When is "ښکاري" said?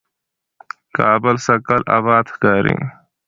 2.33-2.77